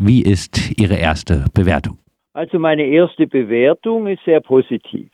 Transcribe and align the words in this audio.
Wie 0.00 0.22
ist 0.22 0.78
Ihre 0.80 0.94
erste 0.94 1.46
Bewertung? 1.52 1.98
Also 2.32 2.60
meine 2.60 2.84
erste 2.84 3.26
Bewertung 3.26 4.06
ist 4.06 4.24
sehr 4.24 4.40
positiv. 4.40 5.10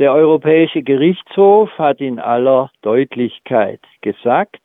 Der 0.00 0.12
Europäische 0.12 0.82
Gerichtshof 0.82 1.70
hat 1.78 2.00
in 2.00 2.18
aller 2.18 2.72
Deutlichkeit 2.82 3.80
gesagt, 4.00 4.60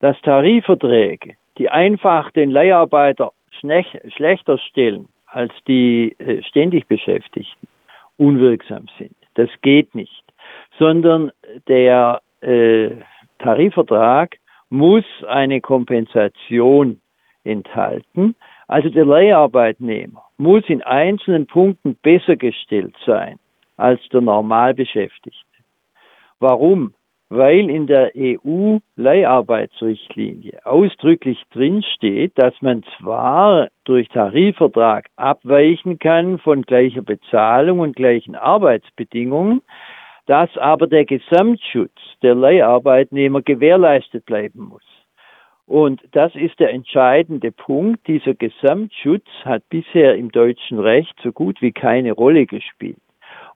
dass 0.00 0.20
Tarifverträge, 0.20 1.36
die 1.56 1.70
einfach 1.70 2.30
den 2.32 2.50
Leiharbeiter 2.50 3.32
schlechter 3.50 4.58
stellen 4.58 5.08
als 5.24 5.54
die 5.66 6.14
äh, 6.18 6.42
ständig 6.42 6.86
Beschäftigten, 6.86 7.68
unwirksam 8.18 8.88
sind. 8.98 9.16
Das 9.36 9.48
geht 9.62 9.94
nicht, 9.94 10.22
sondern 10.78 11.32
der 11.66 12.20
äh, 12.42 12.90
Tarifvertrag 13.38 14.36
muss 14.68 15.04
eine 15.26 15.62
Kompensation 15.62 17.00
enthalten. 17.46 18.34
Also 18.68 18.90
der 18.90 19.04
Leiharbeitnehmer 19.04 20.22
muss 20.36 20.64
in 20.68 20.82
einzelnen 20.82 21.46
Punkten 21.46 21.96
besser 22.02 22.36
gestellt 22.36 22.94
sein 23.06 23.38
als 23.76 24.00
der 24.12 24.20
Normalbeschäftigte. 24.20 25.40
Warum? 26.40 26.92
Weil 27.28 27.70
in 27.70 27.88
der 27.88 28.12
EU-Leiharbeitsrichtlinie 28.16 30.64
ausdrücklich 30.64 31.42
drinsteht, 31.52 32.30
dass 32.36 32.54
man 32.60 32.84
zwar 32.98 33.66
durch 33.84 34.06
Tarifvertrag 34.08 35.08
abweichen 35.16 35.98
kann 35.98 36.38
von 36.38 36.62
gleicher 36.62 37.02
Bezahlung 37.02 37.80
und 37.80 37.96
gleichen 37.96 38.36
Arbeitsbedingungen, 38.36 39.60
dass 40.26 40.56
aber 40.56 40.86
der 40.86 41.04
Gesamtschutz 41.04 41.98
der 42.22 42.36
Leiharbeitnehmer 42.36 43.42
gewährleistet 43.42 44.24
bleiben 44.26 44.68
muss. 44.68 44.84
Und 45.66 46.00
das 46.12 46.34
ist 46.36 46.60
der 46.60 46.72
entscheidende 46.72 47.50
Punkt. 47.50 48.06
Dieser 48.06 48.34
Gesamtschutz 48.34 49.26
hat 49.44 49.68
bisher 49.68 50.14
im 50.14 50.30
deutschen 50.30 50.78
Recht 50.78 51.14
so 51.22 51.32
gut 51.32 51.60
wie 51.60 51.72
keine 51.72 52.12
Rolle 52.12 52.46
gespielt. 52.46 52.98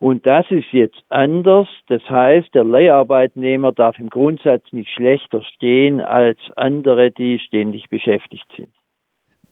Und 0.00 0.26
das 0.26 0.50
ist 0.50 0.72
jetzt 0.72 1.00
anders. 1.10 1.68
Das 1.86 2.02
heißt, 2.08 2.54
der 2.54 2.64
Leiharbeitnehmer 2.64 3.72
darf 3.72 3.98
im 3.98 4.10
Grundsatz 4.10 4.64
nicht 4.72 4.90
schlechter 4.90 5.42
stehen 5.42 6.00
als 6.00 6.38
andere, 6.56 7.10
die 7.10 7.38
ständig 7.38 7.88
beschäftigt 7.90 8.46
sind. 8.56 8.70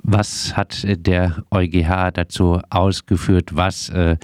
Was 0.02 0.56
hat 0.56 0.84
der 0.84 1.44
EuGH 1.52 2.12
dazu 2.12 2.60
ausgeführt? 2.70 3.50
Was 3.56 3.90
äh, 3.90 4.16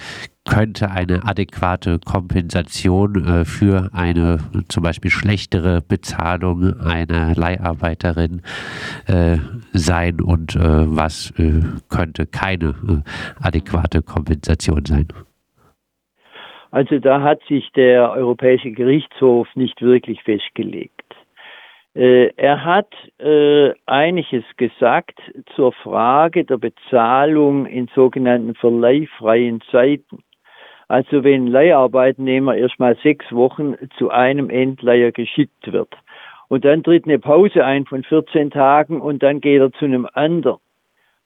könnte 0.46 0.90
eine 0.90 1.24
adäquate 1.24 1.98
Kompensation 1.98 3.24
äh, 3.26 3.44
für 3.44 3.90
eine 3.92 4.38
zum 4.68 4.82
Beispiel 4.82 5.10
schlechtere 5.10 5.80
Bezahlung 5.80 6.80
einer 6.80 7.34
Leiharbeiterin 7.34 8.42
äh, 9.06 9.38
sein 9.72 10.20
und 10.20 10.54
äh, 10.54 10.60
was 10.60 11.32
äh, 11.38 11.62
könnte 11.88 12.26
keine 12.26 12.66
äh, 12.66 13.42
adäquate 13.42 14.02
Kompensation 14.02 14.84
sein? 14.84 15.08
Also 16.70 16.98
da 16.98 17.22
hat 17.22 17.40
sich 17.48 17.70
der 17.72 18.10
Europäische 18.12 18.72
Gerichtshof 18.72 19.48
nicht 19.54 19.80
wirklich 19.80 20.22
festgelegt. 20.24 20.92
Äh, 21.94 22.32
er 22.36 22.64
hat 22.64 22.92
einiges 23.86 24.44
gesagt 24.56 25.18
zur 25.54 25.72
Frage 25.72 26.44
der 26.44 26.58
Bezahlung 26.58 27.66
in 27.66 27.88
sogenannten 27.94 28.54
verleihfreien 28.56 29.60
Zeiten. 29.70 30.18
Also 30.88 31.24
wenn 31.24 31.46
Leiharbeitnehmer 31.46 32.56
erstmal 32.56 32.96
sechs 33.02 33.30
Wochen 33.32 33.74
zu 33.98 34.10
einem 34.10 34.50
Endleiher 34.50 35.12
geschickt 35.12 35.72
wird 35.72 35.94
und 36.48 36.64
dann 36.64 36.82
tritt 36.82 37.04
eine 37.04 37.18
Pause 37.18 37.64
ein 37.64 37.86
von 37.86 38.04
14 38.04 38.50
Tagen 38.50 39.00
und 39.00 39.22
dann 39.22 39.40
geht 39.40 39.60
er 39.60 39.72
zu 39.72 39.86
einem 39.86 40.06
anderen, 40.12 40.58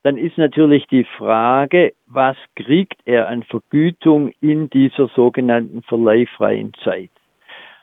dann 0.02 0.16
ist 0.16 0.38
natürlich 0.38 0.86
die 0.86 1.04
Frage, 1.04 1.92
was 2.06 2.36
kriegt 2.54 3.00
er 3.04 3.28
an 3.28 3.42
Vergütung 3.42 4.32
in 4.40 4.70
dieser 4.70 5.08
sogenannten 5.08 5.82
verleihfreien 5.82 6.72
Zeit. 6.84 7.10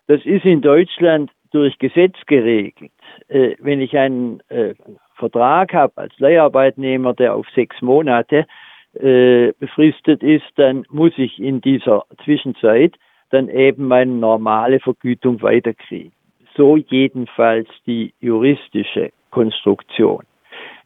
Das 0.07 0.25
ist 0.25 0.45
in 0.45 0.61
Deutschland 0.61 1.31
durch 1.51 1.77
Gesetz 1.77 2.15
geregelt. 2.25 2.91
Äh, 3.27 3.55
wenn 3.59 3.81
ich 3.81 3.97
einen 3.97 4.39
äh, 4.49 4.75
Vertrag 5.15 5.73
habe 5.73 5.93
als 5.95 6.17
Leiharbeitnehmer, 6.19 7.13
der 7.13 7.35
auf 7.35 7.47
sechs 7.55 7.81
Monate 7.81 8.45
äh, 8.95 9.53
befristet 9.59 10.23
ist, 10.23 10.45
dann 10.55 10.85
muss 10.89 11.13
ich 11.17 11.39
in 11.39 11.61
dieser 11.61 12.05
Zwischenzeit 12.23 12.93
dann 13.29 13.49
eben 13.49 13.87
meine 13.87 14.11
normale 14.11 14.79
Vergütung 14.79 15.41
weiterkriegen. 15.41 16.11
So 16.55 16.77
jedenfalls 16.77 17.67
die 17.85 18.13
juristische 18.19 19.11
Konstruktion. 19.31 20.23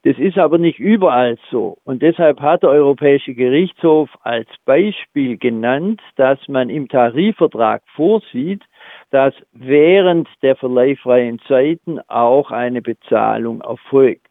Das 0.04 0.18
ist 0.18 0.38
aber 0.38 0.58
nicht 0.58 0.80
überall 0.80 1.38
so. 1.52 1.78
Und 1.84 2.02
deshalb 2.02 2.40
hat 2.40 2.64
der 2.64 2.70
Europäische 2.70 3.34
Gerichtshof 3.34 4.10
als 4.22 4.48
Beispiel 4.64 5.38
genannt, 5.38 6.02
dass 6.16 6.40
man 6.48 6.70
im 6.70 6.88
Tarifvertrag 6.88 7.84
vorsieht, 7.96 8.64
dass 9.12 9.34
während 9.52 10.30
der 10.42 10.56
verleihfreien 10.56 11.40
Zeiten 11.48 12.00
auch 12.08 12.52
eine 12.52 12.82
Bezahlung 12.82 13.60
erfolgt. 13.62 14.29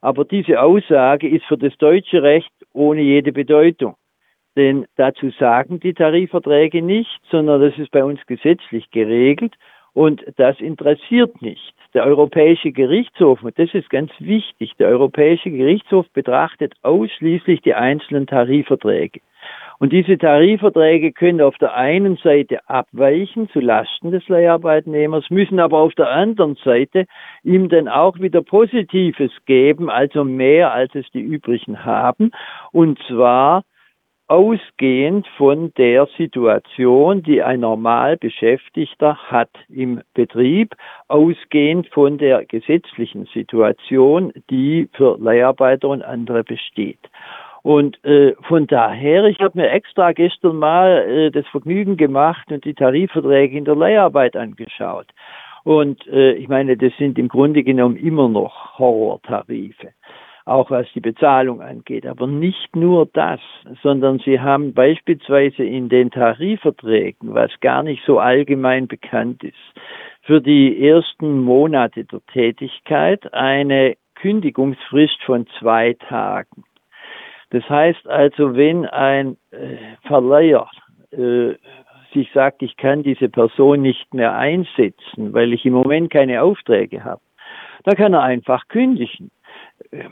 Aber 0.00 0.24
diese 0.24 0.60
Aussage 0.60 1.28
ist 1.28 1.44
für 1.46 1.58
das 1.58 1.76
deutsche 1.78 2.22
Recht 2.22 2.52
ohne 2.72 3.02
jede 3.02 3.32
Bedeutung. 3.32 3.96
Denn 4.56 4.86
dazu 4.96 5.30
sagen 5.30 5.78
die 5.80 5.94
Tarifverträge 5.94 6.82
nicht, 6.82 7.20
sondern 7.30 7.60
das 7.60 7.78
ist 7.78 7.90
bei 7.90 8.04
uns 8.04 8.20
gesetzlich 8.26 8.90
geregelt 8.90 9.54
und 9.92 10.24
das 10.36 10.60
interessiert 10.60 11.40
nicht. 11.42 11.74
Der 11.94 12.04
Europäische 12.04 12.72
Gerichtshof, 12.72 13.42
und 13.42 13.58
das 13.58 13.72
ist 13.72 13.88
ganz 13.88 14.10
wichtig, 14.18 14.72
der 14.78 14.88
Europäische 14.88 15.50
Gerichtshof 15.50 16.06
betrachtet 16.12 16.74
ausschließlich 16.82 17.62
die 17.62 17.74
einzelnen 17.74 18.26
Tarifverträge. 18.26 19.20
Und 19.80 19.92
diese 19.92 20.18
Tarifverträge 20.18 21.12
können 21.12 21.40
auf 21.40 21.56
der 21.58 21.74
einen 21.74 22.16
Seite 22.16 22.68
abweichen 22.68 23.48
zu 23.50 23.60
Lasten 23.60 24.10
des 24.10 24.26
Leiharbeitnehmers, 24.28 25.30
müssen 25.30 25.60
aber 25.60 25.78
auf 25.78 25.94
der 25.94 26.10
anderen 26.10 26.56
Seite 26.64 27.06
ihm 27.44 27.68
dann 27.68 27.86
auch 27.86 28.18
wieder 28.18 28.42
Positives 28.42 29.30
geben, 29.46 29.88
also 29.88 30.24
mehr 30.24 30.72
als 30.72 30.94
es 30.96 31.08
die 31.12 31.20
übrigen 31.20 31.84
haben. 31.84 32.32
Und 32.72 32.98
zwar 33.06 33.62
ausgehend 34.26 35.26
von 35.38 35.72
der 35.78 36.06
Situation, 36.18 37.22
die 37.22 37.42
ein 37.42 37.60
normal 37.60 38.18
Beschäftigter 38.18 39.16
hat 39.16 39.50
im 39.68 40.02
Betrieb, 40.12 40.74
ausgehend 41.08 41.88
von 41.88 42.18
der 42.18 42.44
gesetzlichen 42.44 43.26
Situation, 43.32 44.32
die 44.50 44.88
für 44.92 45.16
Leiharbeiter 45.18 45.88
und 45.88 46.02
andere 46.02 46.44
besteht. 46.44 46.98
Und 47.62 48.02
äh, 48.04 48.34
von 48.42 48.66
daher, 48.66 49.24
ich 49.24 49.40
habe 49.40 49.58
mir 49.58 49.70
extra 49.70 50.12
gestern 50.12 50.56
mal 50.56 51.04
äh, 51.08 51.30
das 51.30 51.46
Vergnügen 51.48 51.96
gemacht 51.96 52.50
und 52.50 52.64
die 52.64 52.74
Tarifverträge 52.74 53.56
in 53.56 53.64
der 53.64 53.76
Leiharbeit 53.76 54.36
angeschaut. 54.36 55.06
Und 55.64 56.06
äh, 56.06 56.32
ich 56.32 56.48
meine, 56.48 56.76
das 56.76 56.92
sind 56.98 57.18
im 57.18 57.28
Grunde 57.28 57.62
genommen 57.62 57.96
immer 57.96 58.28
noch 58.28 58.78
Horrortarife, 58.78 59.88
auch 60.44 60.70
was 60.70 60.86
die 60.94 61.00
Bezahlung 61.00 61.60
angeht. 61.60 62.06
Aber 62.06 62.26
nicht 62.26 62.74
nur 62.74 63.06
das, 63.12 63.40
sondern 63.82 64.18
sie 64.20 64.40
haben 64.40 64.72
beispielsweise 64.72 65.64
in 65.64 65.88
den 65.88 66.10
Tarifverträgen, 66.10 67.34
was 67.34 67.50
gar 67.60 67.82
nicht 67.82 68.02
so 68.06 68.18
allgemein 68.18 68.86
bekannt 68.86 69.42
ist, 69.42 69.56
für 70.22 70.40
die 70.40 70.86
ersten 70.86 71.42
Monate 71.42 72.04
der 72.04 72.20
Tätigkeit 72.32 73.32
eine 73.34 73.96
Kündigungsfrist 74.14 75.22
von 75.24 75.46
zwei 75.58 75.94
Tagen. 75.94 76.64
Das 77.50 77.68
heißt 77.68 78.06
also, 78.08 78.56
wenn 78.56 78.86
ein 78.86 79.36
äh, 79.50 79.76
Verleiher 80.06 80.68
äh, 81.10 81.54
sich 82.12 82.30
sagt, 82.32 82.62
ich 82.62 82.76
kann 82.76 83.02
diese 83.02 83.28
Person 83.28 83.82
nicht 83.82 84.12
mehr 84.14 84.34
einsetzen, 84.36 85.32
weil 85.32 85.52
ich 85.52 85.64
im 85.64 85.74
Moment 85.74 86.10
keine 86.10 86.42
Aufträge 86.42 87.04
habe, 87.04 87.20
dann 87.84 87.96
kann 87.96 88.14
er 88.14 88.22
einfach 88.22 88.68
kündigen 88.68 89.30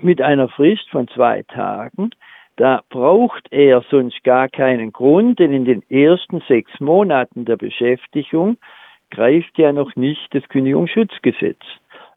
mit 0.01 0.21
einer 0.23 0.49
Frist 0.49 0.89
von 0.91 1.09
zwei 1.09 1.43
Tagen. 1.43 2.11
Da 2.57 2.83
braucht 2.89 3.49
er 3.51 3.83
sonst 3.91 4.25
gar 4.25 4.49
keinen 4.49 4.93
Grund, 4.93 5.39
denn 5.39 5.53
in 5.53 5.65
den 5.65 5.83
ersten 5.91 6.41
sechs 6.49 6.71
Monaten 6.81 7.45
der 7.45 7.57
Beschäftigung 7.57 8.57
greift 9.11 9.59
ja 9.59 9.73
noch 9.73 9.95
nicht 9.95 10.35
das 10.35 10.49
Kündigungsschutzgesetz. 10.49 11.61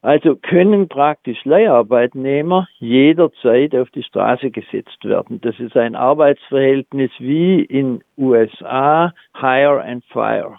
Also 0.02 0.36
können 0.36 0.88
praktisch 0.88 1.44
Leiharbeitnehmer 1.44 2.66
jederzeit 2.78 3.74
auf 3.74 3.90
die 3.90 4.02
Straße 4.02 4.50
gesetzt 4.50 5.04
werden. 5.04 5.40
Das 5.42 5.60
ist 5.60 5.76
ein 5.76 5.94
Arbeitsverhältnis 5.94 7.10
wie 7.18 7.62
in 7.62 8.02
USA, 8.16 9.12
Hire 9.38 9.82
and 9.82 10.02
Fire. 10.06 10.58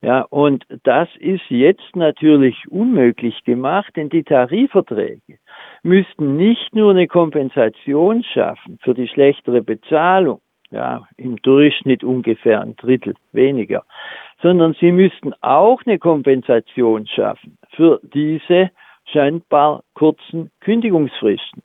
Ja, 0.00 0.22
und 0.30 0.66
das 0.82 1.08
ist 1.20 1.48
jetzt 1.48 1.94
natürlich 1.94 2.56
unmöglich 2.68 3.44
gemacht, 3.44 3.94
denn 3.94 4.08
die 4.08 4.24
Tarifverträge 4.24 5.38
müssten 5.84 6.36
nicht 6.36 6.74
nur 6.74 6.90
eine 6.90 7.06
Kompensation 7.06 8.24
schaffen 8.24 8.80
für 8.82 8.94
die 8.94 9.06
schlechtere 9.06 9.62
Bezahlung, 9.62 10.40
ja, 10.72 11.06
im 11.16 11.36
Durchschnitt 11.36 12.02
ungefähr 12.02 12.62
ein 12.62 12.74
Drittel 12.74 13.14
weniger, 13.30 13.84
sondern 14.42 14.74
sie 14.80 14.90
müssten 14.90 15.34
auch 15.40 15.82
eine 15.86 16.00
Kompensation 16.00 17.06
schaffen 17.06 17.58
für 17.82 18.00
diese 18.14 18.70
scheinbar 19.06 19.82
kurzen 19.94 20.52
Kündigungsfristen. 20.60 21.62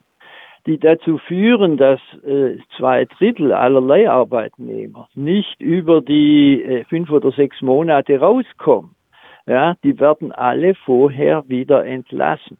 die 0.65 0.79
dazu 0.79 1.17
führen, 1.19 1.77
dass 1.77 2.01
äh, 2.25 2.57
zwei 2.75 3.05
Drittel 3.05 3.53
aller 3.53 3.79
Leiharbeitnehmer 3.79 5.07
nicht 5.13 5.61
über 5.61 6.01
die 6.01 6.61
äh, 6.61 6.83
fünf 6.85 7.09
oder 7.09 7.31
sechs 7.31 7.61
Monate 7.61 8.19
rauskommen, 8.19 8.95
ja, 9.45 9.75
die 9.83 9.97
werden 9.97 10.33
alle 10.33 10.75
vorher 10.75 11.47
wieder 11.47 11.85
entlassen. 11.85 12.57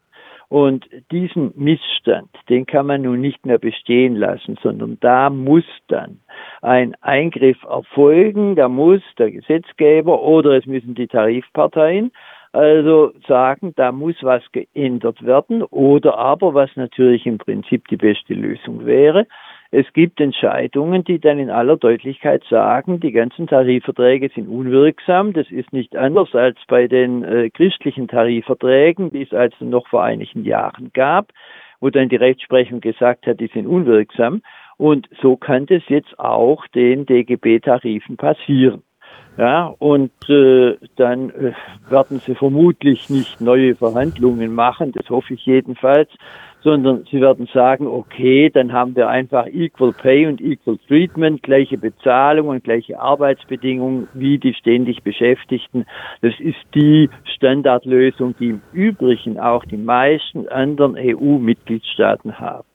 Und 0.48 0.86
diesen 1.10 1.52
Missstand, 1.56 2.30
den 2.48 2.64
kann 2.64 2.86
man 2.86 3.02
nun 3.02 3.20
nicht 3.20 3.44
mehr 3.44 3.58
bestehen 3.58 4.16
lassen, 4.16 4.56
sondern 4.62 4.96
da 5.00 5.28
muss 5.28 5.66
dann 5.88 6.20
ein 6.62 6.94
Eingriff 7.02 7.62
erfolgen, 7.64 8.56
da 8.56 8.68
muss 8.70 9.02
der 9.18 9.32
Gesetzgeber 9.32 10.22
oder 10.22 10.52
es 10.52 10.64
müssen 10.64 10.94
die 10.94 11.08
Tarifparteien 11.08 12.10
also 12.52 13.12
sagen, 13.26 13.72
da 13.76 13.92
muss 13.92 14.16
was 14.22 14.42
geändert 14.52 15.24
werden 15.24 15.62
oder 15.62 16.18
aber, 16.18 16.54
was 16.54 16.70
natürlich 16.76 17.26
im 17.26 17.38
Prinzip 17.38 17.88
die 17.88 17.96
beste 17.96 18.34
Lösung 18.34 18.86
wäre, 18.86 19.26
es 19.70 19.84
gibt 19.92 20.18
Entscheidungen, 20.18 21.04
die 21.04 21.18
dann 21.18 21.38
in 21.38 21.50
aller 21.50 21.76
Deutlichkeit 21.76 22.42
sagen, 22.48 23.00
die 23.00 23.12
ganzen 23.12 23.46
Tarifverträge 23.46 24.30
sind 24.34 24.48
unwirksam. 24.48 25.34
Das 25.34 25.50
ist 25.50 25.74
nicht 25.74 25.94
anders 25.94 26.34
als 26.34 26.56
bei 26.68 26.88
den 26.88 27.22
äh, 27.22 27.50
christlichen 27.50 28.08
Tarifverträgen, 28.08 29.10
die 29.10 29.22
es 29.22 29.32
also 29.34 29.66
noch 29.66 29.86
vor 29.88 30.02
einigen 30.02 30.44
Jahren 30.44 30.90
gab, 30.94 31.32
wo 31.80 31.90
dann 31.90 32.08
die 32.08 32.16
Rechtsprechung 32.16 32.80
gesagt 32.80 33.26
hat, 33.26 33.40
die 33.40 33.48
sind 33.48 33.66
unwirksam. 33.66 34.40
Und 34.78 35.06
so 35.20 35.36
kann 35.36 35.66
das 35.66 35.82
jetzt 35.88 36.18
auch 36.18 36.66
den 36.68 37.04
DGB-Tarifen 37.04 38.16
passieren. 38.16 38.82
Ja, 39.38 39.72
und 39.78 40.10
äh, 40.28 40.76
dann 40.96 41.30
äh, 41.30 41.52
werden 41.88 42.18
sie 42.18 42.34
vermutlich 42.34 43.08
nicht 43.08 43.40
neue 43.40 43.76
Verhandlungen 43.76 44.52
machen, 44.52 44.90
das 44.90 45.08
hoffe 45.10 45.34
ich 45.34 45.46
jedenfalls, 45.46 46.08
sondern 46.62 47.04
sie 47.10 47.20
werden 47.20 47.48
sagen, 47.54 47.86
okay, 47.86 48.50
dann 48.50 48.72
haben 48.72 48.96
wir 48.96 49.08
einfach 49.08 49.46
Equal 49.46 49.92
Pay 49.92 50.26
und 50.26 50.40
Equal 50.40 50.78
Treatment, 50.88 51.42
gleiche 51.42 51.78
Bezahlung 51.78 52.48
und 52.48 52.64
gleiche 52.64 52.98
Arbeitsbedingungen 52.98 54.08
wie 54.12 54.38
die 54.38 54.54
ständig 54.54 55.04
Beschäftigten. 55.04 55.86
Das 56.20 56.34
ist 56.40 56.58
die 56.74 57.08
Standardlösung, 57.36 58.34
die 58.40 58.48
im 58.48 58.62
Übrigen 58.72 59.38
auch 59.38 59.64
die 59.64 59.76
meisten 59.76 60.48
anderen 60.48 60.96
EU-Mitgliedstaaten 60.96 62.40
haben 62.40 62.67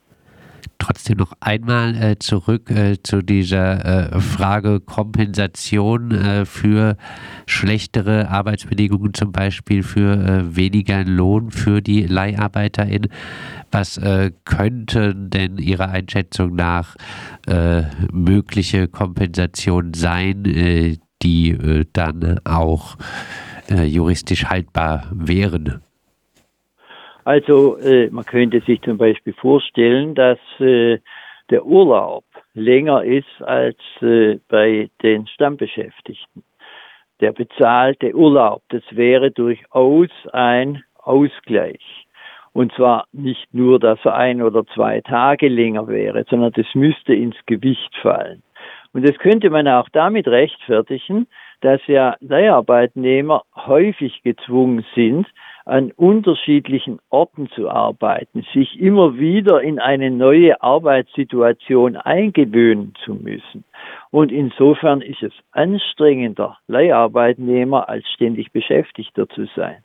trotzdem 0.83 1.17
noch 1.17 1.31
einmal 1.39 1.95
äh, 1.95 2.19
zurück 2.19 2.69
äh, 2.69 3.01
zu 3.01 3.21
dieser 3.21 4.11
äh, 4.15 4.19
Frage 4.19 4.81
Kompensation 4.81 6.11
äh, 6.11 6.45
für 6.45 6.97
schlechtere 7.45 8.27
Arbeitsbedingungen, 8.29 9.13
zum 9.13 9.31
Beispiel 9.31 9.81
für 9.81 10.13
äh, 10.13 10.55
weniger 10.57 11.05
Lohn 11.05 11.51
für 11.51 11.81
die 11.81 12.05
LeiharbeiterInnen. 12.05 13.09
Was 13.71 13.97
äh, 13.97 14.31
könnten 14.43 15.29
denn 15.29 15.57
Ihrer 15.57 15.89
Einschätzung 15.89 16.55
nach 16.55 16.95
mögliche 18.11 18.87
Kompensationen 18.87 19.93
sein, 19.93 20.43
die 21.21 21.85
dann 21.91 22.39
auch 22.45 22.97
juristisch 23.69 24.45
haltbar 24.45 25.07
wären? 25.11 25.81
Also 27.25 27.77
äh, 27.77 28.09
man 28.09 28.25
könnte 28.25 28.61
sich 28.61 28.81
zum 28.81 28.97
Beispiel 28.97 29.33
vorstellen, 29.33 30.15
dass 30.15 30.39
äh, 30.59 30.99
der 31.49 31.65
Urlaub 31.65 32.25
länger 32.53 33.03
ist 33.03 33.41
als 33.41 33.77
äh, 34.01 34.39
bei 34.49 34.89
den 35.01 35.27
Stammbeschäftigten. 35.27 36.43
Der 37.19 37.31
bezahlte 37.31 38.13
Urlaub, 38.13 38.63
das 38.69 38.83
wäre 38.91 39.31
durchaus 39.31 40.09
ein 40.31 40.83
Ausgleich. 40.97 42.05
Und 42.51 42.71
zwar 42.73 43.07
nicht 43.11 43.53
nur, 43.53 43.79
dass 43.79 43.99
er 44.03 44.15
ein 44.15 44.41
oder 44.41 44.65
zwei 44.67 45.01
Tage 45.01 45.47
länger 45.47 45.87
wäre, 45.87 46.25
sondern 46.29 46.51
das 46.51 46.67
müsste 46.75 47.13
ins 47.13 47.37
Gewicht 47.45 47.95
fallen. 48.01 48.43
Und 48.93 49.07
das 49.07 49.17
könnte 49.17 49.49
man 49.49 49.67
auch 49.67 49.89
damit 49.89 50.27
rechtfertigen, 50.27 51.27
dass 51.61 51.81
ja 51.87 52.15
Leiharbeitnehmer 52.19 53.43
häufig 53.55 54.21
gezwungen 54.21 54.85
sind, 54.93 55.27
an 55.65 55.91
unterschiedlichen 55.91 56.99
Orten 57.09 57.49
zu 57.49 57.69
arbeiten, 57.69 58.45
sich 58.53 58.79
immer 58.79 59.17
wieder 59.17 59.61
in 59.61 59.79
eine 59.79 60.11
neue 60.11 60.61
Arbeitssituation 60.61 61.95
eingewöhnen 61.95 62.93
zu 63.03 63.15
müssen. 63.15 63.63
Und 64.11 64.31
insofern 64.31 65.01
ist 65.01 65.23
es 65.23 65.33
anstrengender, 65.51 66.57
Leiharbeitnehmer 66.67 67.87
als 67.89 68.05
ständig 68.09 68.51
Beschäftigter 68.51 69.27
zu 69.29 69.45
sein. 69.55 69.83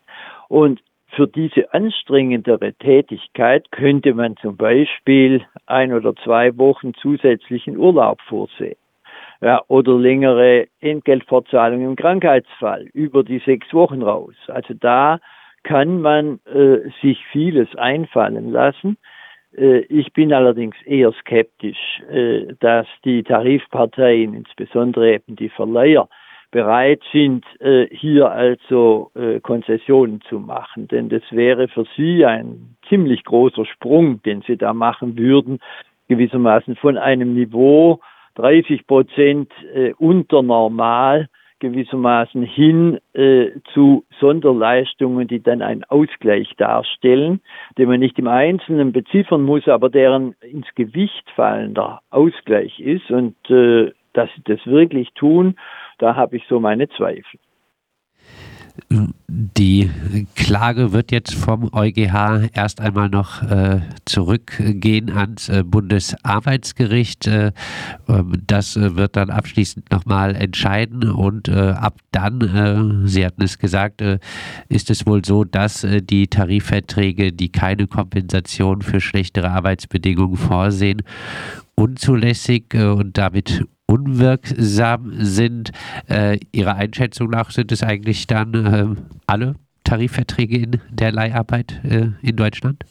Und 0.49 0.81
für 1.11 1.27
diese 1.27 1.73
anstrengendere 1.73 2.75
Tätigkeit 2.75 3.71
könnte 3.71 4.15
man 4.15 4.37
zum 4.37 4.57
Beispiel 4.57 5.43
ein 5.67 5.93
oder 5.93 6.15
zwei 6.17 6.57
Wochen 6.59 6.95
zusätzlichen 6.95 7.77
Urlaub 7.77 8.21
vorsehen. 8.23 8.77
Ja, 9.41 9.63
oder 9.69 9.97
längere 9.97 10.67
Entgeltfortzahlung 10.81 11.83
im 11.83 11.97
Krankheitsfall 11.97 12.87
über 12.93 13.23
die 13.23 13.39
sechs 13.39 13.73
Wochen 13.73 14.03
raus. 14.03 14.35
Also 14.49 14.75
da 14.75 15.21
kann 15.69 16.01
man 16.01 16.41
äh, 16.47 16.89
sich 17.03 17.23
vieles 17.31 17.69
einfallen 17.77 18.51
lassen. 18.53 18.97
Äh, 19.55 19.81
ich 19.91 20.15
bin 20.15 20.33
allerdings 20.33 20.77
eher 20.87 21.13
skeptisch, 21.21 22.01
äh, 22.11 22.55
dass 22.61 22.87
die 23.05 23.23
Tarifparteien, 23.23 24.33
insbesondere 24.33 25.13
eben 25.13 25.37
die 25.37 25.51
Verleiher, 25.51 26.09
bereit 26.51 27.03
sind, 27.13 27.45
äh, 27.61 27.87
hier 27.91 28.31
also 28.31 29.11
äh, 29.15 29.41
Konzessionen 29.41 30.23
zu 30.23 30.41
machen. 30.41 30.89
Denn 30.89 31.11
das 31.11 31.23
wäre 31.33 31.69
für 31.69 31.85
sie 31.99 32.25
ein 32.25 32.77
ziemlich 32.89 33.23
großer 33.25 33.67
Sprung, 33.67 34.23
den 34.23 34.41
sie 34.47 34.57
da 34.57 34.73
machen 34.73 35.19
würden, 35.19 35.59
gewissermaßen 36.09 36.77
von 36.77 36.97
einem 36.97 37.35
Niveau 37.35 38.01
30 38.37 38.87
Prozent 38.87 39.53
äh, 39.75 39.93
unter 39.99 40.43
normal 40.43 41.29
gewissermaßen 41.61 42.43
hin 42.43 42.99
äh, 43.15 43.51
zu 43.75 44.05
Sonderleistungen, 44.21 45.27
die 45.29 45.43
dann 45.43 45.63
einen 45.63 45.85
Ausgleich 45.85 46.55
darstellen, 46.57 47.41
den 47.77 47.89
man 47.89 48.01
nicht 48.01 48.19
im 48.19 48.29
Einzelnen 48.29 48.93
beziffern 48.93 49.43
muss, 49.43 49.69
aber 49.69 49.91
deren 49.91 50.35
ins 50.41 50.67
Gewicht 50.75 51.29
fallender 51.35 52.01
Ausgleich 52.11 52.79
ist. 52.81 53.11
Und 53.11 53.37
äh, 53.51 53.93
dass 54.13 54.29
sie 54.35 54.43
das 54.45 54.65
wirklich 54.67 55.13
tun, 55.15 55.57
da 55.99 56.17
habe 56.17 56.37
ich 56.37 56.45
so 56.49 56.61
meine 56.61 56.89
Zweifel. 56.89 57.39
Die 58.89 59.91
Klage 60.35 60.93
wird 60.93 61.13
jetzt 61.13 61.35
vom 61.35 61.71
EuGH 61.73 62.49
erst 62.53 62.81
einmal 62.81 63.09
noch 63.09 63.43
äh, 63.43 63.81
zurückgehen 64.05 65.11
ans 65.11 65.49
äh, 65.49 65.65
Bundesarbeitsgericht. 65.65 67.27
Äh, 67.27 67.53
ähm, 68.09 68.33
das 68.47 68.77
äh, 68.77 68.97
wird 68.97 69.17
dann 69.17 69.31
abschließend 69.31 69.91
nochmal 69.91 70.35
entscheiden 70.37 71.11
und 71.11 71.49
äh, 71.49 71.71
ab 71.71 71.99
dann, 72.13 72.41
äh, 72.41 73.09
Sie 73.09 73.27
hatten 73.27 73.43
es 73.43 73.59
gesagt, 73.59 74.03
ist 74.69 74.91
es 74.91 75.07
wohl 75.07 75.25
so, 75.25 75.45
dass 75.45 75.87
die 76.03 76.29
Tarifverträge, 76.29 77.33
die 77.33 77.51
keine 77.51 77.87
Kompensation 77.87 78.83
für 78.83 79.01
schlechtere 79.01 79.51
Arbeitsbedingungen 79.51 80.37
vorsehen, 80.37 81.03
unzulässig 81.75 82.75
und 82.75 83.19
damit 83.19 83.65
unwirksam 83.89 85.13
sind. 85.13 85.71
Äh, 86.09 86.39
Ihrer 86.53 86.77
Einschätzung 86.77 87.31
nach 87.31 87.51
sind 87.51 87.73
es 87.73 87.83
eigentlich 87.83 88.27
dann 88.27 88.55
äh, 88.55 89.01
alle 89.27 89.55
Tarifverträge 89.85 90.59
in 90.59 90.81
der 90.91 91.13
Leiharbeit 91.13 91.81
äh, 91.85 92.11
in 92.23 92.37
Deutschland? 92.37 92.85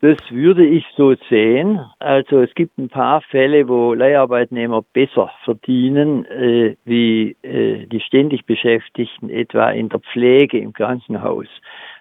Das 0.00 0.18
würde 0.28 0.66
ich 0.66 0.84
so 0.98 1.14
sehen. 1.30 1.80
Also 1.98 2.42
es 2.42 2.54
gibt 2.54 2.76
ein 2.76 2.90
paar 2.90 3.22
Fälle, 3.22 3.68
wo 3.68 3.94
Leiharbeitnehmer 3.94 4.82
besser 4.92 5.30
verdienen 5.44 6.26
äh, 6.26 6.76
wie 6.84 7.36
äh, 7.42 7.86
die 7.86 8.00
ständig 8.00 8.44
Beschäftigten, 8.44 9.30
etwa 9.30 9.70
in 9.70 9.88
der 9.88 10.00
Pflege 10.00 10.58
im 10.58 10.74
Krankenhaus. 10.74 11.46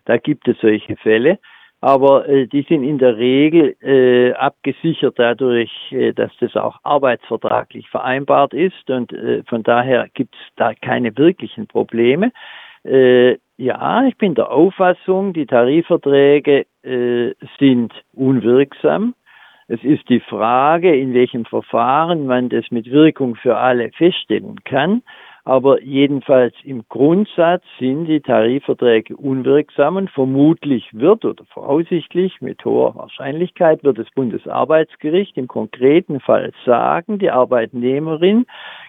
Da 0.03 0.17
gibt 0.17 0.49
es 0.49 0.57
solche 0.59 0.97
Fälle 0.97 1.39
aber 1.83 2.29
äh, 2.29 2.47
die 2.47 2.61
sind 2.61 2.85
in 2.85 2.97
der 2.97 3.17
Regel 3.17 3.75
äh, 3.81 4.31
abgesichert 4.35 5.19
dadurch, 5.19 5.69
äh, 5.91 6.13
dass 6.13 6.31
das 6.39 6.55
auch 6.55 6.77
arbeitsvertraglich 6.83 7.89
vereinbart 7.89 8.53
ist 8.53 8.89
und 8.89 9.11
äh, 9.11 9.43
von 9.49 9.63
daher 9.63 10.07
gibt 10.13 10.33
es 10.33 10.55
da 10.55 10.73
keine 10.75 11.17
wirklichen 11.17 11.67
Probleme. 11.67 12.31
Äh, 12.85 13.37
ja, 13.57 14.05
ich 14.05 14.15
bin 14.15 14.33
der 14.33 14.49
Auffassung, 14.49 15.33
die 15.33 15.45
Tarifverträge 15.45 16.67
äh, 16.83 17.33
sind 17.59 17.93
unwirksam. 18.13 19.13
Es 19.67 19.83
ist 19.83 20.07
die 20.07 20.21
Frage, 20.21 20.95
in 20.95 21.13
welchem 21.13 21.43
Verfahren 21.43 22.27
man 22.27 22.47
das 22.47 22.63
mit 22.71 22.89
Wirkung 22.91 23.35
für 23.35 23.57
alle 23.57 23.91
feststellen 23.91 24.63
kann. 24.63 25.01
Aber 25.45 25.81
jedenfalls 25.81 26.55
im 26.63 26.85
Grundsatz 26.87 27.63
sind 27.77 28.05
die 28.05 28.21
Tarifverträge 28.21 29.17
unwirksam 29.17 29.97
und 29.97 30.09
vermutlich 30.09 30.87
wird 30.93 31.25
oder 31.25 31.43
voraussichtlich 31.45 32.39
mit 32.39 32.63
hoher 32.63 32.95
Wahrscheinlichkeit 32.95 33.83
wird 33.83 33.97
das 33.97 34.09
Bundesarbeitsgericht 34.15 35.37
im 35.37 35.49
konkreten 35.49 36.21
Fall 36.21 36.53
sagen, 36.65 37.19
die 37.19 37.29
Arbeitnehmerin 37.29 38.45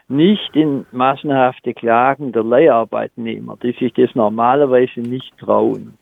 nicht 0.09 0.55
in 0.55 0.85
massenhafte 0.93 1.73
Klagen 1.73 2.33
der 2.33 2.45
Leiharbeitnehmer, 2.45 3.57
die 3.63 3.73
sich 3.73 3.95
das 3.95 4.15
normalerweise 4.15 5.01
nicht 5.01 5.33
trauen. 5.39 5.97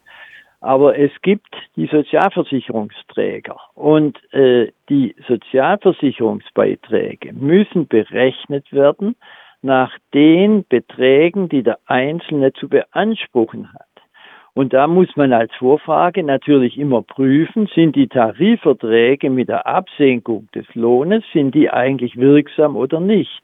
Aber 0.62 0.97
es 0.97 1.11
gibt 1.23 1.57
die 1.75 1.88
Sozialversicherungsträger 1.88 3.57
und 3.75 4.16
äh, 4.33 4.71
die 4.88 5.16
Sozialversicherungsbeiträge 5.26 7.33
müssen 7.33 7.88
berechnet 7.88 8.73
werden 8.73 9.16
nach 9.61 9.90
den 10.14 10.64
Beträgen, 10.69 11.49
die 11.49 11.64
der 11.64 11.81
Einzelne 11.87 12.52
zu 12.52 12.69
beanspruchen 12.69 13.73
hat. 13.73 13.88
Und 14.54 14.75
da 14.75 14.87
muss 14.87 15.09
man 15.16 15.32
als 15.32 15.50
Vorfrage 15.54 16.23
natürlich 16.23 16.76
immer 16.78 17.00
prüfen, 17.00 17.71
sind 17.75 17.97
die 17.97 18.09
Tarifverträge 18.09 19.30
mit 19.30 19.49
der 19.49 19.66
Absenkung 19.66 20.49
des 20.54 20.66
Lohnes, 20.75 21.25
sind 21.32 21.54
die 21.54 21.71
eigentlich 21.71 22.18
wirksam 22.18 22.76
oder 22.76 23.00
nicht? 23.00 23.42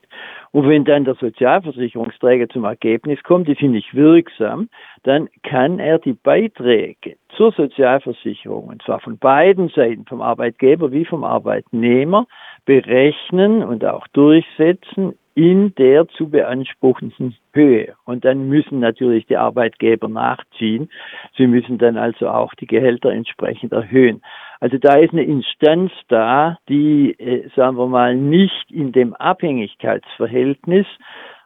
Und 0.50 0.68
wenn 0.68 0.84
dann 0.84 1.04
der 1.04 1.14
Sozialversicherungsträger 1.14 2.48
zum 2.50 2.64
Ergebnis 2.64 3.22
kommt, 3.22 3.48
die 3.48 3.54
sind 3.54 3.72
nicht 3.72 3.94
wirksam, 3.94 4.68
dann 5.02 5.28
kann 5.42 5.78
er 5.78 5.98
die 5.98 6.12
Beiträge 6.12 7.16
zur 7.36 7.52
Sozialversicherung, 7.52 8.68
und 8.68 8.82
zwar 8.82 9.00
von 9.00 9.16
beiden 9.16 9.68
Seiten, 9.68 10.04
vom 10.06 10.20
Arbeitgeber 10.20 10.92
wie 10.92 11.06
vom 11.06 11.24
Arbeitnehmer, 11.24 12.26
berechnen 12.66 13.62
und 13.62 13.82
auch 13.84 14.06
durchsetzen 14.08 15.14
in 15.38 15.72
der 15.76 16.08
zu 16.08 16.28
beanspruchenden 16.28 17.36
Höhe. 17.52 17.94
Und 18.04 18.24
dann 18.24 18.48
müssen 18.48 18.80
natürlich 18.80 19.24
die 19.26 19.36
Arbeitgeber 19.36 20.08
nachziehen. 20.08 20.90
Sie 21.36 21.46
müssen 21.46 21.78
dann 21.78 21.96
also 21.96 22.28
auch 22.28 22.54
die 22.54 22.66
Gehälter 22.66 23.12
entsprechend 23.12 23.72
erhöhen. 23.72 24.20
Also 24.58 24.78
da 24.78 24.96
ist 24.96 25.12
eine 25.12 25.22
Instanz 25.22 25.92
da, 26.08 26.58
die, 26.68 27.12
äh, 27.20 27.48
sagen 27.54 27.76
wir 27.76 27.86
mal, 27.86 28.16
nicht 28.16 28.68
in 28.72 28.90
dem 28.90 29.14
Abhängigkeitsverhältnis 29.14 30.86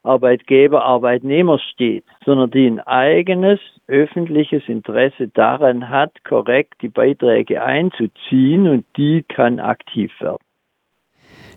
Arbeitgeber, 0.05 0.83
Arbeitnehmer 0.83 1.59
steht, 1.59 2.05
sondern 2.25 2.51
die 2.51 2.67
ein 2.69 2.81
eigenes 2.81 3.61
öffentliches 3.89 4.63
Interesse 4.69 5.29
daran 5.29 5.91
hat, 5.91 6.25
korrekt 6.25 6.81
die 6.81 6.89
Beiträge 6.89 7.63
einzuziehen 7.63 8.69
und 8.69 8.87
die 8.97 9.23
kann 9.23 9.61
aktiv 9.61 10.11
werden. 10.19 10.39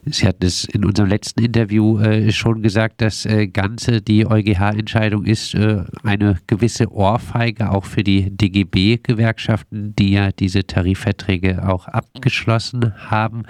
Sie 0.07 0.27
hatten 0.27 0.45
es 0.45 0.65
in 0.65 0.85
unserem 0.85 1.09
letzten 1.09 1.43
Interview 1.43 1.99
äh, 1.99 2.31
schon 2.31 2.61
gesagt, 2.61 3.01
das 3.01 3.25
äh, 3.25 3.47
Ganze, 3.47 4.01
die 4.01 4.27
EuGH-Entscheidung 4.27 5.25
ist 5.25 5.55
äh, 5.55 5.83
eine 6.03 6.37
gewisse 6.45 6.91
Ohrfeige 6.91 7.71
auch 7.71 7.85
für 7.85 8.03
die 8.03 8.29
DGB-Gewerkschaften, 8.29 9.95
die 9.97 10.11
ja 10.11 10.31
diese 10.31 10.67
Tarifverträge 10.67 11.67
auch 11.67 11.87
abgeschlossen 11.87 12.93
haben. 13.09 13.43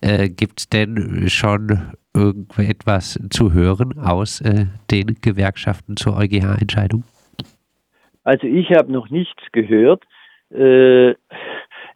Äh, 0.00 0.28
Gibt 0.28 0.60
es 0.60 0.68
denn 0.68 1.28
schon 1.28 1.92
irgendetwas 2.14 3.18
zu 3.30 3.52
hören 3.52 3.98
aus 3.98 4.40
äh, 4.40 4.66
den 4.92 5.16
Gewerkschaften 5.20 5.96
zur 5.96 6.16
EuGH-Entscheidung? 6.16 7.02
Also 8.22 8.46
ich 8.46 8.70
habe 8.70 8.92
noch 8.92 9.10
nichts 9.10 9.42
gehört. 9.52 10.04
Äh, 10.50 11.14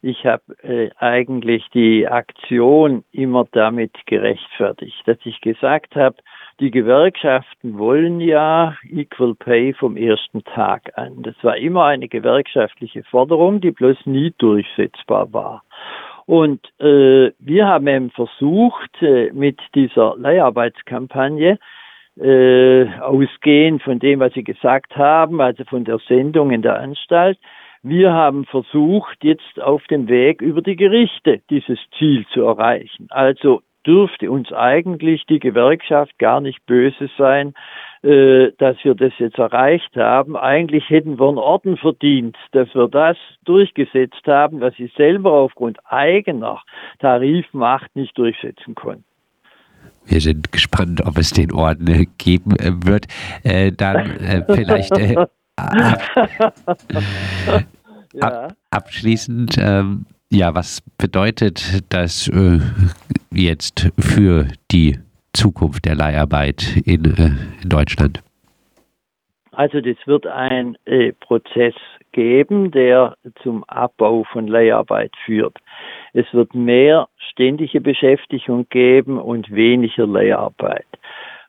ich 0.03 0.25
habe 0.25 0.43
äh, 0.63 0.89
eigentlich 0.97 1.65
die 1.73 2.07
Aktion 2.07 3.05
immer 3.13 3.47
damit 3.53 3.93
gerechtfertigt, 4.05 5.01
dass 5.05 5.17
ich 5.23 5.39
gesagt 5.39 5.95
habe, 5.95 6.17
die 6.59 6.71
Gewerkschaften 6.71 7.77
wollen 7.77 8.19
ja 8.19 8.75
Equal 8.89 9.33
Pay 9.33 9.73
vom 9.73 9.95
ersten 9.95 10.43
Tag 10.43 10.91
an. 10.97 11.23
Das 11.23 11.35
war 11.41 11.55
immer 11.55 11.85
eine 11.85 12.09
gewerkschaftliche 12.09 13.03
Forderung, 13.03 13.61
die 13.61 13.71
bloß 13.71 14.05
nie 14.05 14.33
durchsetzbar 14.37 15.31
war. 15.31 15.63
Und 16.25 16.59
äh, 16.79 17.31
wir 17.39 17.67
haben 17.67 17.87
eben 17.87 18.11
versucht, 18.11 19.01
äh, 19.01 19.31
mit 19.31 19.59
dieser 19.73 20.15
Leiharbeitskampagne 20.17 21.59
äh, 22.19 22.87
ausgehend 22.99 23.81
von 23.83 23.99
dem, 23.99 24.19
was 24.19 24.33
Sie 24.33 24.43
gesagt 24.43 24.97
haben, 24.97 25.39
also 25.39 25.63
von 25.63 25.85
der 25.85 25.99
Sendung 26.07 26.51
in 26.51 26.61
der 26.61 26.79
Anstalt, 26.79 27.39
wir 27.83 28.13
haben 28.13 28.45
versucht, 28.45 29.23
jetzt 29.23 29.61
auf 29.61 29.83
dem 29.87 30.07
Weg 30.07 30.41
über 30.41 30.61
die 30.61 30.77
Gerichte 30.77 31.41
dieses 31.49 31.79
Ziel 31.97 32.25
zu 32.33 32.43
erreichen. 32.43 33.07
Also 33.09 33.61
dürfte 33.85 34.31
uns 34.31 34.51
eigentlich 34.53 35.25
die 35.25 35.39
Gewerkschaft 35.39 36.17
gar 36.17 36.39
nicht 36.39 36.65
böse 36.65 37.09
sein, 37.17 37.53
äh, 38.01 38.51
dass 38.57 38.77
wir 38.83 38.95
das 38.95 39.11
jetzt 39.17 39.37
erreicht 39.37 39.95
haben. 39.97 40.37
Eigentlich 40.37 40.89
hätten 40.89 41.19
wir 41.19 41.27
einen 41.27 41.37
Orden 41.37 41.75
verdient, 41.75 42.37
dass 42.53 42.73
wir 42.73 42.87
das 42.87 43.17
durchgesetzt 43.43 44.25
haben, 44.25 44.61
was 44.61 44.73
sie 44.75 44.89
selber 44.95 45.33
aufgrund 45.33 45.79
eigener 45.85 46.61
Tarifmacht 46.99 47.93
nicht 47.95 48.17
durchsetzen 48.17 48.75
konnten. 48.75 49.03
Wir 50.05 50.21
sind 50.21 50.51
gespannt, 50.51 51.01
ob 51.05 51.17
es 51.17 51.31
den 51.31 51.51
Orden 51.51 52.07
geben 52.17 52.55
wird. 52.85 53.07
Äh, 53.43 53.71
dann 53.71 54.11
äh, 54.19 54.43
vielleicht 54.47 54.97
äh, 54.97 55.25
ja. 55.59 55.97
Ab, 58.21 58.53
abschließend, 58.71 59.57
ähm, 59.59 60.05
ja, 60.31 60.53
was 60.55 60.81
bedeutet 60.97 61.83
das 61.93 62.27
äh, 62.27 62.59
jetzt 63.31 63.91
für 63.99 64.47
die 64.71 64.99
Zukunft 65.33 65.85
der 65.85 65.95
Leiharbeit 65.95 66.77
in, 66.85 67.05
äh, 67.05 67.31
in 67.61 67.69
Deutschland? 67.69 68.23
Also 69.51 69.81
das 69.81 69.97
wird 70.05 70.25
ein 70.25 70.77
äh, 70.85 71.13
Prozess 71.13 71.75
geben, 72.11 72.71
der 72.71 73.15
zum 73.43 73.63
Abbau 73.65 74.23
von 74.31 74.47
Leiharbeit 74.47 75.11
führt. 75.25 75.57
Es 76.13 76.25
wird 76.33 76.55
mehr 76.55 77.07
ständige 77.29 77.81
Beschäftigung 77.81 78.67
geben 78.69 79.19
und 79.19 79.51
weniger 79.51 80.07
Leiharbeit. 80.07 80.85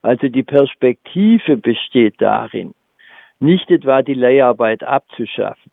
Also 0.03 0.29
die 0.29 0.43
Perspektive 0.43 1.57
besteht 1.57 2.21
darin, 2.21 2.75
nicht 3.45 3.71
etwa 3.71 4.03
die 4.03 4.15
Leiharbeit 4.15 4.83
abzuschaffen, 4.83 5.71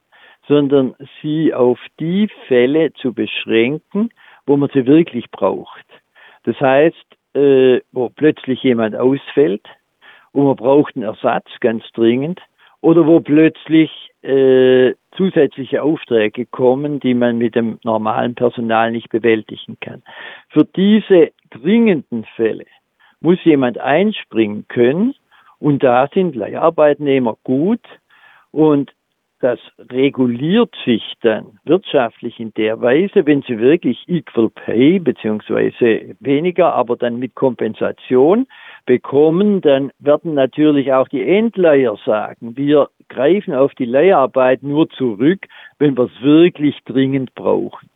sondern 0.47 0.95
sie 1.21 1.53
auf 1.53 1.79
die 1.99 2.29
Fälle 2.47 2.93
zu 2.93 3.13
beschränken, 3.13 4.09
wo 4.45 4.57
man 4.57 4.69
sie 4.73 4.85
wirklich 4.85 5.31
braucht. 5.31 5.85
Das 6.43 6.59
heißt, 6.59 7.05
äh, 7.33 7.79
wo 7.91 8.09
plötzlich 8.09 8.61
jemand 8.63 8.95
ausfällt 8.95 9.65
und 10.33 10.45
man 10.45 10.55
braucht 10.55 10.95
einen 10.95 11.05
Ersatz 11.05 11.47
ganz 11.59 11.83
dringend 11.93 12.41
oder 12.81 13.05
wo 13.05 13.21
plötzlich 13.21 13.91
äh, 14.23 14.93
zusätzliche 15.15 15.83
Aufträge 15.83 16.45
kommen, 16.45 16.99
die 16.99 17.13
man 17.13 17.37
mit 17.37 17.55
dem 17.55 17.79
normalen 17.83 18.35
Personal 18.35 18.91
nicht 18.91 19.09
bewältigen 19.09 19.77
kann. 19.79 20.03
Für 20.49 20.65
diese 20.65 21.31
dringenden 21.49 22.25
Fälle 22.35 22.65
muss 23.19 23.43
jemand 23.43 23.77
einspringen 23.77 24.67
können 24.67 25.15
und 25.61 25.83
da 25.83 26.09
sind 26.13 26.35
Leiharbeitnehmer 26.35 27.37
gut 27.43 27.81
und 28.51 28.91
das 29.41 29.59
reguliert 29.91 30.73
sich 30.85 31.13
dann 31.21 31.59
wirtschaftlich 31.63 32.39
in 32.39 32.53
der 32.53 32.79
Weise, 32.81 33.25
wenn 33.25 33.41
sie 33.43 33.57
wirklich 33.57 34.03
Equal 34.07 34.49
Pay 34.49 34.99
beziehungsweise 34.99 36.15
weniger, 36.19 36.73
aber 36.73 36.95
dann 36.95 37.17
mit 37.17 37.33
Kompensation 37.33 38.47
bekommen, 38.85 39.61
dann 39.61 39.91
werden 39.99 40.33
natürlich 40.35 40.93
auch 40.93 41.07
die 41.07 41.27
Endleiher 41.27 41.97
sagen, 42.05 42.55
wir 42.55 42.89
greifen 43.09 43.53
auf 43.53 43.73
die 43.75 43.85
Leiharbeit 43.85 44.61
nur 44.63 44.89
zurück, 44.89 45.47
wenn 45.79 45.97
wir 45.97 46.05
es 46.05 46.21
wirklich 46.21 46.77
dringend 46.85 47.33
brauchen. 47.33 47.89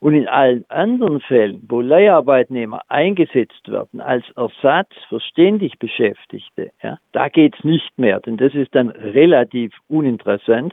Und 0.00 0.14
in 0.14 0.28
allen 0.28 0.64
anderen 0.70 1.20
Fällen, 1.20 1.62
wo 1.68 1.82
Leiharbeitnehmer 1.82 2.80
eingesetzt 2.88 3.70
werden 3.70 4.00
als 4.00 4.24
Ersatz 4.34 4.88
für 5.10 5.20
ständig 5.20 5.78
Beschäftigte, 5.78 6.70
ja, 6.82 6.98
da 7.12 7.28
geht's 7.28 7.62
nicht 7.64 7.98
mehr, 7.98 8.18
denn 8.20 8.38
das 8.38 8.54
ist 8.54 8.74
dann 8.74 8.88
relativ 8.88 9.72
uninteressant. 9.88 10.72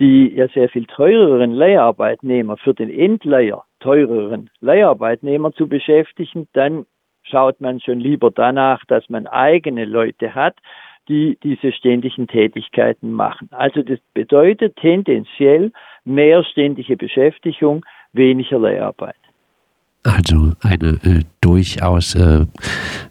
Die 0.00 0.32
ja 0.32 0.46
sehr 0.48 0.68
viel 0.68 0.84
teureren 0.84 1.52
Leiharbeitnehmer 1.52 2.56
für 2.58 2.72
den 2.72 2.88
Endleiher 2.88 3.64
teureren 3.80 4.48
Leiharbeitnehmer 4.60 5.52
zu 5.52 5.66
beschäftigen, 5.66 6.46
dann 6.52 6.86
schaut 7.22 7.60
man 7.60 7.80
schon 7.80 7.98
lieber 7.98 8.30
danach, 8.30 8.84
dass 8.86 9.08
man 9.08 9.26
eigene 9.26 9.86
Leute 9.86 10.34
hat, 10.34 10.56
die 11.08 11.38
diese 11.42 11.72
ständigen 11.72 12.26
Tätigkeiten 12.26 13.12
machen. 13.12 13.48
Also 13.50 13.82
das 13.82 13.98
bedeutet 14.14 14.76
tendenziell 14.76 15.72
mehr 16.04 16.44
ständige 16.44 16.96
Beschäftigung, 16.96 17.84
weniger 18.18 18.58
Leiharbeit. 18.58 19.14
Also 20.04 20.52
eine 20.62 20.98
äh, 21.04 21.24
durchaus 21.40 22.14
äh, 22.14 22.46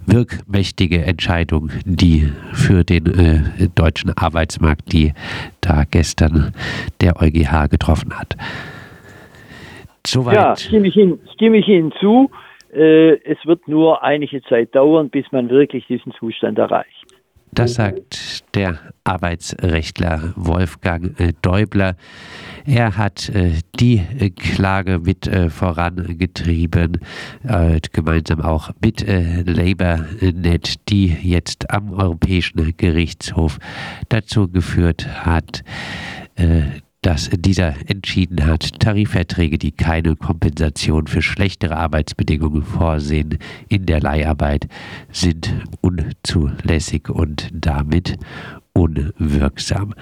wirkmächtige 0.05 1.03
Entscheidung, 1.03 1.69
die 1.85 2.31
für 2.53 2.83
den 2.83 3.05
äh, 3.07 3.67
deutschen 3.75 4.11
Arbeitsmarkt, 4.17 4.93
die 4.93 5.13
da 5.61 5.83
gestern 5.89 6.53
der 7.01 7.21
EuGH 7.21 7.69
getroffen 7.69 8.17
hat. 8.17 8.37
Soweit. 10.05 10.35
Ja, 10.35 10.55
stimme 10.55 10.87
ich, 10.87 10.95
Ihnen, 10.95 11.19
stimme 11.33 11.57
ich 11.57 11.67
Ihnen 11.67 11.91
zu. 11.99 12.31
Äh, 12.73 13.15
es 13.25 13.37
wird 13.45 13.67
nur 13.67 14.03
einige 14.03 14.41
Zeit 14.43 14.73
dauern, 14.73 15.09
bis 15.09 15.25
man 15.31 15.49
wirklich 15.49 15.85
diesen 15.87 16.13
Zustand 16.13 16.57
erreicht. 16.57 16.96
Das 17.51 17.75
sagt 17.75 18.43
der 18.55 18.79
Arbeitsrechtler 19.03 20.33
Wolfgang 20.35 21.19
äh, 21.19 21.33
Däubler. 21.41 21.95
Er 22.65 22.97
hat 22.97 23.29
äh, 23.29 23.53
die 23.79 23.97
äh, 23.97 24.29
Klage 24.29 24.99
mit 24.99 25.29
vorangetrieben, 25.49 26.99
gemeinsam 27.91 28.41
auch 28.41 28.71
mit 28.81 29.05
LabourNet, 29.07 30.89
die 30.89 31.07
jetzt 31.07 31.69
am 31.69 31.93
Europäischen 31.93 32.75
Gerichtshof 32.77 33.59
dazu 34.09 34.47
geführt 34.47 35.25
hat, 35.25 35.63
dass 37.07 37.29
dieser 37.33 37.73
entschieden 37.89 38.45
hat, 38.45 38.81
Tarifverträge, 38.81 39.57
die 39.57 39.71
keine 39.71 40.17
Kompensation 40.17 41.07
für 41.07 41.21
schlechtere 41.21 41.77
Arbeitsbedingungen 41.77 42.63
vorsehen 42.63 43.37
in 43.69 43.85
der 43.85 44.01
Leiharbeit, 44.01 44.67
sind 45.09 45.53
unzulässig 45.79 47.07
und 47.07 47.47
damit 47.53 48.17
unwirksam. 48.73 49.93